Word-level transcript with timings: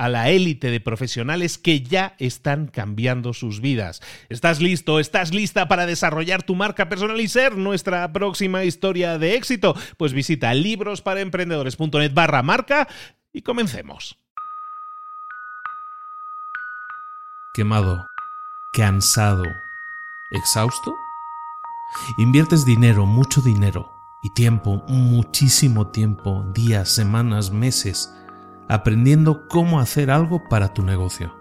a 0.00 0.08
la 0.08 0.30
élite 0.30 0.70
de 0.70 0.80
profesionales 0.80 1.58
que 1.58 1.82
ya 1.82 2.14
están 2.18 2.68
cambiando 2.68 3.34
sus 3.34 3.60
vidas. 3.60 4.00
¿Estás 4.30 4.62
listo? 4.62 4.98
¿Estás 4.98 5.34
lista 5.34 5.68
para 5.68 5.84
desarrollar 5.84 6.42
tu 6.42 6.54
marca 6.54 6.88
personal 6.88 7.20
y 7.20 7.28
ser 7.28 7.58
nuestra 7.58 8.10
próxima 8.10 8.64
historia 8.64 9.18
de 9.18 9.34
éxito? 9.34 9.76
Pues 9.98 10.14
visita 10.14 10.54
librosparaemprendedores.net 10.54 12.14
barra 12.14 12.42
marca 12.42 12.88
y 13.30 13.42
comencemos. 13.42 14.16
Quemado, 17.52 18.06
cansado, 18.72 19.44
exhausto. 20.30 20.94
Inviertes 22.16 22.64
dinero, 22.64 23.04
mucho 23.04 23.42
dinero, 23.42 23.92
y 24.22 24.30
tiempo, 24.30 24.82
muchísimo 24.88 25.88
tiempo, 25.88 26.44
días, 26.54 26.88
semanas, 26.90 27.50
meses, 27.50 28.14
aprendiendo 28.70 29.48
cómo 29.48 29.80
hacer 29.80 30.12
algo 30.12 30.48
para 30.48 30.72
tu 30.72 30.82
negocio, 30.82 31.34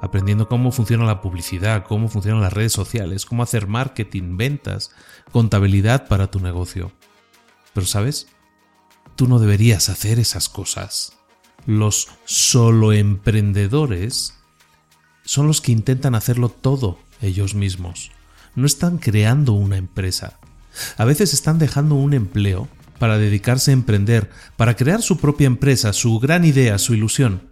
aprendiendo 0.00 0.48
cómo 0.48 0.70
funciona 0.70 1.04
la 1.04 1.20
publicidad, 1.20 1.84
cómo 1.84 2.08
funcionan 2.08 2.40
las 2.40 2.52
redes 2.52 2.72
sociales, 2.72 3.26
cómo 3.26 3.42
hacer 3.42 3.66
marketing, 3.66 4.36
ventas, 4.36 4.92
contabilidad 5.32 6.06
para 6.06 6.30
tu 6.30 6.38
negocio. 6.38 6.92
Pero 7.74 7.88
sabes, 7.88 8.28
tú 9.16 9.26
no 9.26 9.40
deberías 9.40 9.88
hacer 9.88 10.20
esas 10.20 10.48
cosas. 10.48 11.18
Los 11.66 12.06
solo 12.24 12.92
emprendedores 12.92 14.34
son 15.24 15.48
los 15.48 15.60
que 15.60 15.72
intentan 15.72 16.14
hacerlo 16.14 16.50
todo 16.50 17.00
ellos 17.20 17.56
mismos. 17.56 18.12
No 18.54 18.64
están 18.64 18.98
creando 18.98 19.54
una 19.54 19.76
empresa. 19.76 20.38
A 20.96 21.04
veces 21.04 21.34
están 21.34 21.58
dejando 21.58 21.96
un 21.96 22.14
empleo 22.14 22.68
para 22.98 23.18
dedicarse 23.18 23.70
a 23.70 23.74
emprender, 23.74 24.30
para 24.56 24.76
crear 24.76 25.02
su 25.02 25.18
propia 25.18 25.46
empresa, 25.46 25.92
su 25.92 26.18
gran 26.18 26.44
idea, 26.44 26.78
su 26.78 26.94
ilusión. 26.94 27.42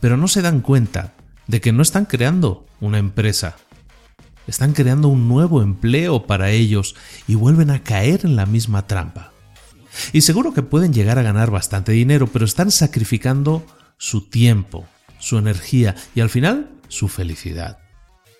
Pero 0.00 0.16
no 0.16 0.28
se 0.28 0.42
dan 0.42 0.60
cuenta 0.60 1.14
de 1.46 1.60
que 1.60 1.72
no 1.72 1.82
están 1.82 2.04
creando 2.04 2.66
una 2.80 2.98
empresa. 2.98 3.56
Están 4.46 4.72
creando 4.72 5.08
un 5.08 5.28
nuevo 5.28 5.62
empleo 5.62 6.26
para 6.26 6.50
ellos 6.50 6.94
y 7.26 7.34
vuelven 7.34 7.70
a 7.70 7.82
caer 7.82 8.20
en 8.24 8.36
la 8.36 8.46
misma 8.46 8.86
trampa. 8.86 9.32
Y 10.12 10.22
seguro 10.22 10.54
que 10.54 10.62
pueden 10.62 10.92
llegar 10.92 11.18
a 11.18 11.22
ganar 11.22 11.50
bastante 11.50 11.92
dinero, 11.92 12.26
pero 12.28 12.44
están 12.44 12.70
sacrificando 12.70 13.66
su 13.98 14.22
tiempo, 14.22 14.86
su 15.18 15.38
energía 15.38 15.96
y 16.14 16.20
al 16.20 16.30
final 16.30 16.70
su 16.88 17.08
felicidad. 17.08 17.78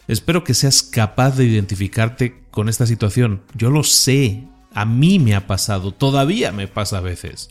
Espero 0.07 0.45
que 0.45 0.55
seas 0.55 0.83
capaz 0.83 1.37
de 1.37 1.45
identificarte 1.45 2.43
con 2.51 2.69
esta 2.69 2.87
situación. 2.87 3.43
Yo 3.55 3.71
lo 3.71 3.85
sé, 3.85 4.45
a 4.75 4.85
mí 4.85 5.19
me 5.19 5.35
ha 5.35 5.47
pasado, 5.47 5.93
todavía 5.93 6.53
me 6.53 6.69
pasa 6.69 6.99
a 6.99 7.03
veces. 7.03 7.51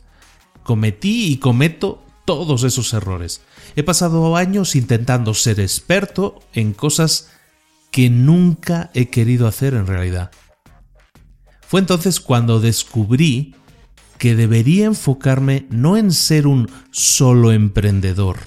Cometí 0.62 1.32
y 1.32 1.36
cometo 1.38 2.04
todos 2.24 2.64
esos 2.64 2.92
errores. 2.92 3.40
He 3.74 3.82
pasado 3.82 4.36
años 4.36 4.76
intentando 4.76 5.34
ser 5.34 5.60
experto 5.60 6.40
en 6.52 6.72
cosas 6.72 7.30
que 7.90 8.10
nunca 8.10 8.90
he 8.94 9.08
querido 9.08 9.46
hacer 9.46 9.74
en 9.74 9.86
realidad. 9.86 10.30
Fue 11.66 11.80
entonces 11.80 12.20
cuando 12.20 12.60
descubrí 12.60 13.54
que 14.18 14.34
debería 14.34 14.86
enfocarme 14.86 15.66
no 15.70 15.96
en 15.96 16.12
ser 16.12 16.46
un 16.46 16.70
solo 16.90 17.52
emprendedor, 17.52 18.38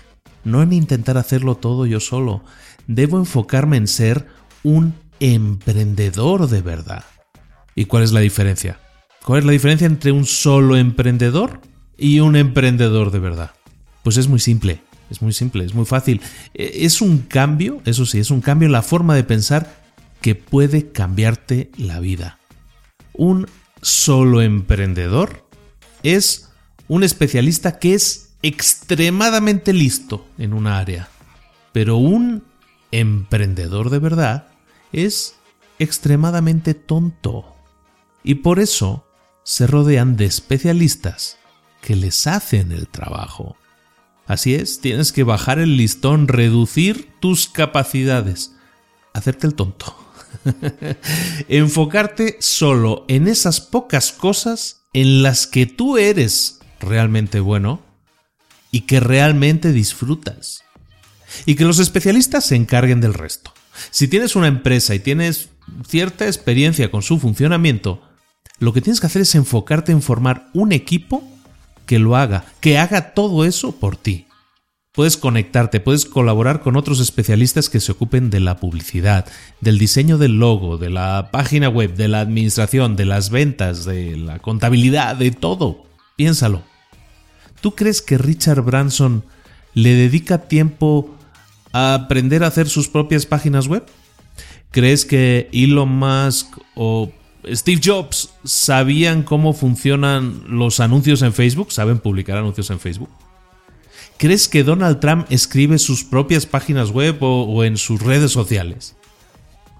no 0.43 0.61
en 0.61 0.73
intentar 0.73 1.17
hacerlo 1.17 1.55
todo 1.55 1.85
yo 1.85 1.99
solo, 1.99 2.43
debo 2.87 3.17
enfocarme 3.17 3.77
en 3.77 3.87
ser 3.87 4.27
un 4.63 4.93
emprendedor 5.19 6.49
de 6.49 6.61
verdad. 6.61 7.05
¿Y 7.75 7.85
cuál 7.85 8.03
es 8.03 8.11
la 8.11 8.19
diferencia? 8.19 8.79
¿Cuál 9.23 9.39
es 9.39 9.45
la 9.45 9.51
diferencia 9.51 9.87
entre 9.87 10.11
un 10.11 10.25
solo 10.25 10.75
emprendedor 10.75 11.61
y 11.97 12.19
un 12.19 12.35
emprendedor 12.35 13.11
de 13.11 13.19
verdad? 13.19 13.51
Pues 14.03 14.17
es 14.17 14.27
muy 14.27 14.39
simple, 14.39 14.81
es 15.09 15.21
muy 15.21 15.31
simple, 15.31 15.63
es 15.63 15.73
muy 15.73 15.85
fácil. 15.85 16.21
E, 16.53 16.85
es 16.85 17.01
un 17.01 17.19
cambio, 17.19 17.81
eso 17.85 18.05
sí, 18.05 18.19
es 18.19 18.31
un 18.31 18.41
cambio 18.41 18.65
en 18.65 18.71
la 18.71 18.81
forma 18.81 19.15
de 19.15 19.23
pensar 19.23 19.81
que 20.21 20.35
puede 20.35 20.91
cambiarte 20.91 21.71
la 21.77 21.99
vida. 21.99 22.39
Un 23.13 23.47
solo 23.81 24.41
emprendedor 24.41 25.47
es 26.03 26.49
un 26.87 27.03
especialista 27.03 27.79
que 27.79 27.93
es 27.93 28.33
extremadamente 28.41 29.71
listo 29.71 30.25
en 30.37 30.53
una 30.53 30.79
área, 30.79 31.09
pero 31.73 31.97
un 31.97 32.43
emprendedor 32.91 33.89
de 33.89 33.99
verdad 33.99 34.47
es 34.91 35.35
extremadamente 35.79 36.73
tonto 36.73 37.55
y 38.23 38.35
por 38.35 38.59
eso 38.59 39.05
se 39.43 39.67
rodean 39.67 40.15
de 40.17 40.25
especialistas 40.25 41.37
que 41.81 41.95
les 41.95 42.27
hacen 42.27 42.71
el 42.71 42.87
trabajo. 42.87 43.57
Así 44.27 44.53
es, 44.53 44.79
tienes 44.79 45.11
que 45.11 45.23
bajar 45.23 45.59
el 45.59 45.77
listón, 45.77 46.27
reducir 46.27 47.09
tus 47.19 47.47
capacidades, 47.47 48.53
hacerte 49.13 49.47
el 49.47 49.55
tonto. 49.55 49.97
Enfocarte 51.49 52.37
solo 52.39 53.05
en 53.07 53.27
esas 53.27 53.59
pocas 53.59 54.11
cosas 54.11 54.83
en 54.93 55.23
las 55.23 55.47
que 55.47 55.65
tú 55.65 55.97
eres 55.97 56.59
realmente 56.79 57.39
bueno 57.39 57.81
y 58.71 58.81
que 58.81 58.99
realmente 58.99 59.73
disfrutas. 59.73 60.63
Y 61.45 61.55
que 61.55 61.65
los 61.65 61.79
especialistas 61.79 62.45
se 62.45 62.55
encarguen 62.55 63.01
del 63.01 63.13
resto. 63.13 63.53
Si 63.89 64.07
tienes 64.07 64.35
una 64.35 64.47
empresa 64.47 64.95
y 64.95 64.99
tienes 64.99 65.49
cierta 65.87 66.25
experiencia 66.25 66.91
con 66.91 67.01
su 67.01 67.19
funcionamiento, 67.19 68.01
lo 68.61 68.73
que 68.73 68.81
tienes 68.81 68.99
que 68.99 69.07
hacer 69.07 69.23
es 69.23 69.33
enfocarte 69.33 69.91
en 69.91 70.03
formar 70.03 70.47
un 70.53 70.71
equipo 70.71 71.23
que 71.87 71.97
lo 71.97 72.15
haga, 72.15 72.45
que 72.59 72.77
haga 72.77 73.15
todo 73.15 73.43
eso 73.43 73.71
por 73.71 73.95
ti. 73.95 74.27
Puedes 74.91 75.17
conectarte, 75.17 75.79
puedes 75.79 76.05
colaborar 76.05 76.61
con 76.61 76.75
otros 76.75 76.99
especialistas 76.99 77.71
que 77.71 77.79
se 77.79 77.91
ocupen 77.91 78.29
de 78.29 78.39
la 78.39 78.57
publicidad, 78.57 79.25
del 79.61 79.79
diseño 79.79 80.19
del 80.19 80.37
logo, 80.37 80.77
de 80.77 80.91
la 80.91 81.29
página 81.31 81.69
web, 81.69 81.95
de 81.95 82.07
la 82.07 82.19
administración, 82.19 82.95
de 82.95 83.05
las 83.05 83.31
ventas, 83.31 83.83
de 83.85 84.15
la 84.15 84.37
contabilidad, 84.37 85.15
de 85.15 85.31
todo. 85.31 85.85
Piénsalo. 86.15 86.61
¿Tú 87.61 87.73
crees 87.73 88.03
que 88.03 88.19
Richard 88.19 88.61
Branson 88.61 89.23
le 89.73 89.95
dedica 89.95 90.47
tiempo 90.47 91.09
a 91.73 91.95
aprender 91.95 92.43
a 92.43 92.47
hacer 92.47 92.69
sus 92.69 92.89
propias 92.89 93.25
páginas 93.25 93.67
web? 93.67 93.87
¿Crees 94.69 95.05
que 95.05 95.49
Elon 95.51 95.89
Musk 95.89 96.59
o 96.75 97.11
Steve 97.45 97.81
Jobs 97.83 98.29
sabían 98.43 99.23
cómo 99.23 99.53
funcionan 99.53 100.43
los 100.47 100.79
anuncios 100.79 101.21
en 101.21 101.33
Facebook, 101.33 101.71
saben 101.71 101.99
publicar 101.99 102.37
anuncios 102.37 102.69
en 102.69 102.79
Facebook. 102.79 103.09
¿Crees 104.17 104.47
que 104.47 104.63
Donald 104.63 104.99
Trump 104.99 105.25
escribe 105.31 105.79
sus 105.79 106.03
propias 106.03 106.45
páginas 106.45 106.91
web 106.91 107.17
o, 107.21 107.63
en 107.63 107.77
sus 107.77 108.01
redes 108.01 108.31
sociales? 108.31 108.95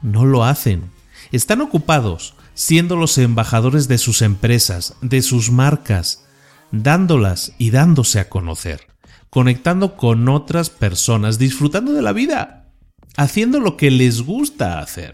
No 0.02 0.26
lo 0.26 0.44
hacen. 0.44 0.90
Están 1.32 1.62
ocupados 1.62 2.34
siendo 2.56 2.96
los 2.96 3.18
embajadores 3.20 3.88
de 3.88 4.00
sus 4.00 4.24
empresas, 4.24 4.96
de 5.02 5.22
sus 5.22 5.52
marcas, 5.52 6.26
dándolas 6.72 7.54
y 7.60 7.70
dándose 7.70 8.20
a 8.20 8.30
conocer, 8.30 8.88
conectando 9.30 9.96
con 9.96 10.28
otras 10.28 10.72
personas, 10.72 11.38
disfrutando 11.38 11.94
de 11.94 12.02
la 12.02 12.12
vida, 12.12 12.72
haciendo 13.18 13.60
lo 13.60 13.78
que 13.78 13.92
les 13.92 14.24
gusta 14.24 14.80
hacer. 14.80 15.14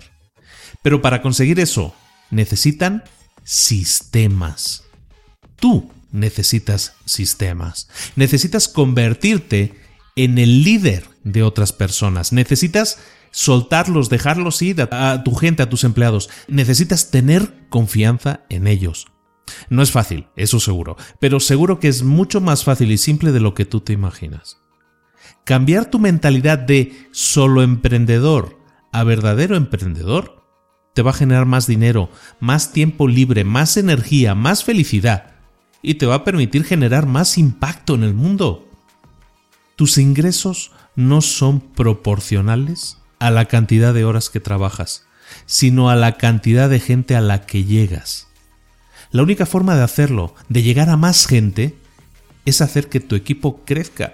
Pero 0.81 1.01
para 1.01 1.21
conseguir 1.21 1.59
eso, 1.59 1.93
necesitan 2.31 3.03
sistemas. 3.43 4.83
Tú 5.55 5.91
necesitas 6.11 6.95
sistemas. 7.05 7.89
Necesitas 8.15 8.67
convertirte 8.67 9.73
en 10.15 10.37
el 10.37 10.63
líder 10.63 11.05
de 11.23 11.43
otras 11.43 11.73
personas. 11.73 12.33
Necesitas 12.33 12.99
soltarlos, 13.31 14.09
dejarlos 14.09 14.61
ir 14.61 14.81
a, 14.91 15.23
tu 15.23 15.35
gente, 15.35 15.63
a 15.63 15.69
tus 15.69 15.83
empleados. 15.83 16.29
Necesitas 16.47 17.11
tener 17.11 17.53
confianza 17.69 18.41
en 18.49 18.67
ellos. 18.67 19.07
No 19.69 19.81
es 19.81 19.91
fácil, 19.91 20.27
eso 20.35 20.59
seguro, 20.59 20.97
pero 21.21 21.39
seguro 21.39 21.79
que 21.79 21.87
es 21.87 22.03
mucho 22.03 22.41
más 22.41 22.65
fácil 22.65 22.91
y 22.91 22.97
simple 22.97 23.31
de 23.31 23.39
lo 23.39 23.53
que 23.53 23.63
tú 23.63 23.79
te 23.79 23.93
imaginas. 23.93 24.57
Cambiar 25.45 25.89
tu 25.89 25.99
mentalidad 25.99 26.57
de 26.57 27.07
solo 27.11 27.61
emprendedor 27.61 28.59
a 28.91 29.03
verdadero 29.05 29.55
emprendedor 29.55 30.36
te 30.97 31.03
va 31.03 31.11
a 31.11 31.13
generar 31.13 31.45
más 31.45 31.67
dinero, 31.67 32.09
más 32.39 32.73
tiempo 32.73 33.07
libre, 33.07 33.43
más 33.43 33.77
energía, 33.77 34.33
más 34.33 34.63
felicidad 34.63 35.35
y 35.83 35.93
te 35.93 36.07
va 36.07 36.15
a 36.15 36.23
permitir 36.23 36.63
generar 36.63 37.05
más 37.05 37.37
impacto 37.37 37.93
en 37.93 38.01
el 38.01 38.15
mundo. 38.15 38.67
Tus 39.75 39.99
ingresos 39.99 40.71
no 40.95 41.21
son 41.21 41.59
proporcionales 41.59 42.97
a 43.19 43.29
la 43.29 43.45
cantidad 43.45 43.93
de 43.93 44.05
horas 44.05 44.31
que 44.31 44.39
trabajas, 44.39 45.05
sino 45.45 45.91
a 45.91 45.95
la 45.95 46.17
cantidad 46.17 46.67
de 46.67 46.79
gente 46.79 47.15
a 47.15 47.21
la 47.21 47.45
que 47.45 47.63
llegas. 47.63 48.25
La 49.11 49.21
única 49.21 49.45
forma 49.45 49.75
de 49.75 49.83
hacerlo, 49.83 50.33
de 50.49 50.63
llegar 50.63 50.89
a 50.89 50.97
más 50.97 51.27
gente, 51.27 51.77
es 52.45 52.59
hacer 52.59 52.89
que 52.89 53.01
tu 53.01 53.15
equipo 53.15 53.63
crezca 53.65 54.13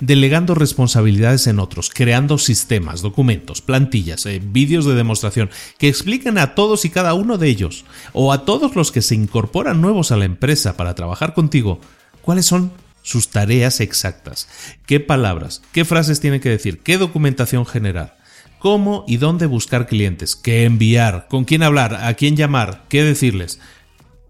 delegando 0.00 0.54
responsabilidades 0.54 1.46
en 1.46 1.58
otros, 1.58 1.90
creando 1.92 2.38
sistemas, 2.38 3.02
documentos, 3.02 3.60
plantillas, 3.60 4.26
eh, 4.26 4.40
vídeos 4.42 4.84
de 4.84 4.94
demostración 4.94 5.50
que 5.78 5.88
expliquen 5.88 6.38
a 6.38 6.54
todos 6.54 6.84
y 6.84 6.90
cada 6.90 7.14
uno 7.14 7.36
de 7.36 7.48
ellos, 7.48 7.84
o 8.12 8.32
a 8.32 8.44
todos 8.44 8.76
los 8.76 8.92
que 8.92 9.02
se 9.02 9.14
incorporan 9.14 9.80
nuevos 9.80 10.12
a 10.12 10.16
la 10.16 10.24
empresa 10.24 10.76
para 10.76 10.94
trabajar 10.94 11.34
contigo, 11.34 11.80
cuáles 12.22 12.46
son 12.46 12.70
sus 13.02 13.30
tareas 13.30 13.80
exactas, 13.80 14.48
qué 14.86 15.00
palabras, 15.00 15.62
qué 15.72 15.84
frases 15.84 16.20
tienen 16.20 16.40
que 16.40 16.50
decir, 16.50 16.80
qué 16.80 16.98
documentación 16.98 17.66
generar, 17.66 18.18
cómo 18.58 19.04
y 19.08 19.16
dónde 19.16 19.46
buscar 19.46 19.86
clientes, 19.86 20.36
qué 20.36 20.64
enviar, 20.64 21.26
con 21.28 21.44
quién 21.44 21.62
hablar, 21.62 21.94
a 21.94 22.14
quién 22.14 22.36
llamar, 22.36 22.84
qué 22.88 23.02
decirles. 23.02 23.60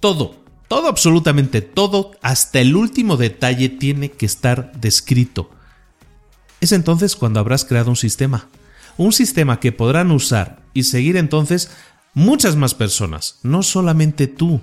Todo, 0.00 0.36
todo, 0.68 0.88
absolutamente 0.88 1.60
todo, 1.60 2.12
hasta 2.22 2.60
el 2.60 2.76
último 2.76 3.16
detalle 3.16 3.68
tiene 3.68 4.12
que 4.12 4.26
estar 4.26 4.72
descrito. 4.72 5.50
Es 6.60 6.72
entonces 6.72 7.16
cuando 7.16 7.40
habrás 7.40 7.64
creado 7.64 7.90
un 7.90 7.96
sistema. 7.96 8.48
Un 8.96 9.12
sistema 9.12 9.60
que 9.60 9.70
podrán 9.70 10.10
usar 10.10 10.62
y 10.74 10.84
seguir 10.84 11.16
entonces 11.16 11.70
muchas 12.14 12.56
más 12.56 12.74
personas, 12.74 13.38
no 13.42 13.62
solamente 13.62 14.26
tú. 14.26 14.60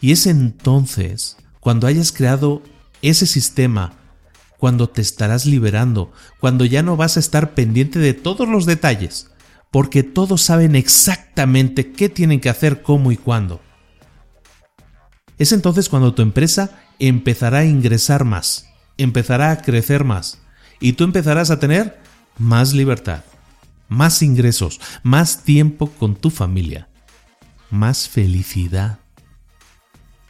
Y 0.00 0.12
es 0.12 0.26
entonces 0.26 1.36
cuando 1.60 1.86
hayas 1.86 2.12
creado 2.12 2.62
ese 3.02 3.26
sistema, 3.26 3.92
cuando 4.58 4.88
te 4.88 5.00
estarás 5.00 5.46
liberando, 5.46 6.12
cuando 6.40 6.64
ya 6.64 6.82
no 6.82 6.96
vas 6.96 7.16
a 7.16 7.20
estar 7.20 7.54
pendiente 7.54 8.00
de 8.00 8.14
todos 8.14 8.48
los 8.48 8.66
detalles, 8.66 9.30
porque 9.70 10.02
todos 10.02 10.42
saben 10.42 10.74
exactamente 10.74 11.92
qué 11.92 12.08
tienen 12.08 12.40
que 12.40 12.48
hacer, 12.48 12.82
cómo 12.82 13.12
y 13.12 13.16
cuándo. 13.16 13.60
Es 15.38 15.52
entonces 15.52 15.88
cuando 15.88 16.14
tu 16.14 16.22
empresa 16.22 16.80
empezará 16.98 17.58
a 17.58 17.64
ingresar 17.64 18.24
más, 18.24 18.68
empezará 18.96 19.52
a 19.52 19.62
crecer 19.62 20.02
más, 20.02 20.40
y 20.80 20.92
tú 20.92 21.04
empezarás 21.04 21.50
a 21.50 21.58
tener 21.58 21.98
más 22.38 22.72
libertad, 22.72 23.24
más 23.88 24.22
ingresos, 24.22 24.80
más 25.02 25.42
tiempo 25.42 25.90
con 25.90 26.14
tu 26.14 26.30
familia, 26.30 26.88
más 27.70 28.08
felicidad. 28.08 28.98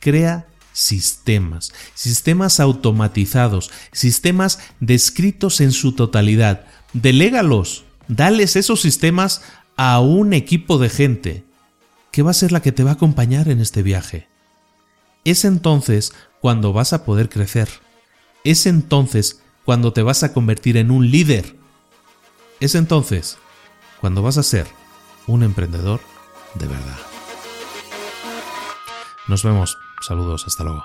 Crea 0.00 0.46
sistemas, 0.72 1.72
sistemas 1.94 2.60
automatizados, 2.60 3.70
sistemas 3.92 4.60
descritos 4.80 5.60
en 5.60 5.72
su 5.72 5.92
totalidad. 5.92 6.66
Delégalos, 6.92 7.84
dales 8.06 8.56
esos 8.56 8.80
sistemas 8.80 9.42
a 9.76 10.00
un 10.00 10.32
equipo 10.32 10.78
de 10.78 10.88
gente 10.88 11.44
que 12.10 12.22
va 12.22 12.30
a 12.30 12.34
ser 12.34 12.52
la 12.52 12.62
que 12.62 12.72
te 12.72 12.84
va 12.84 12.90
a 12.90 12.94
acompañar 12.94 13.48
en 13.48 13.60
este 13.60 13.82
viaje. 13.82 14.28
Es 15.24 15.44
entonces 15.44 16.12
cuando 16.40 16.72
vas 16.72 16.92
a 16.92 17.04
poder 17.04 17.28
crecer. 17.28 17.68
Es 18.44 18.66
entonces 18.66 19.40
cuando 19.68 19.92
te 19.92 20.02
vas 20.02 20.22
a 20.22 20.32
convertir 20.32 20.78
en 20.78 20.90
un 20.90 21.10
líder. 21.10 21.54
Es 22.58 22.74
entonces 22.74 23.36
cuando 24.00 24.22
vas 24.22 24.38
a 24.38 24.42
ser 24.42 24.66
un 25.26 25.42
emprendedor 25.42 26.00
de 26.54 26.66
verdad. 26.66 26.96
Nos 29.26 29.42
vemos. 29.42 29.76
Saludos. 30.00 30.46
Hasta 30.46 30.64
luego. 30.64 30.84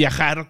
viajar 0.01 0.49